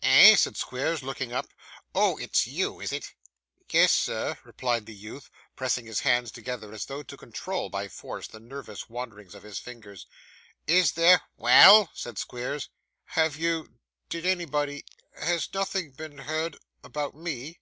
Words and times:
'Eh!' 0.00 0.36
said 0.36 0.56
Squeers, 0.56 1.02
looking 1.02 1.32
up. 1.32 1.48
'Oh! 1.92 2.16
it's 2.16 2.46
you, 2.46 2.78
is 2.78 2.92
it?' 2.92 3.14
'Yes, 3.68 3.90
sir,' 3.92 4.38
replied 4.44 4.86
the 4.86 4.94
youth, 4.94 5.28
pressing 5.56 5.86
his 5.86 5.98
hands 6.02 6.30
together, 6.30 6.72
as 6.72 6.86
though 6.86 7.02
to 7.02 7.16
control, 7.16 7.68
by 7.68 7.88
force, 7.88 8.28
the 8.28 8.38
nervous 8.38 8.88
wandering 8.88 9.34
of 9.34 9.42
his 9.42 9.58
fingers. 9.58 10.06
'Is 10.68 10.92
there' 10.92 11.22
'Well!' 11.36 11.90
said 11.94 12.16
Squeers. 12.16 12.68
'Have 13.06 13.34
you 13.36 13.80
did 14.08 14.24
anybody 14.24 14.84
has 15.16 15.52
nothing 15.52 15.90
been 15.90 16.18
heard 16.18 16.58
about 16.84 17.16
me? 17.16 17.58